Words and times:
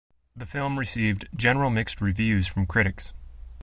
The 0.35 0.47
film 0.47 0.79
received 0.79 1.27
general 1.35 1.69
mixed 1.69 2.01
reviews 2.01 2.47
from 2.47 2.65
critics. 2.65 3.13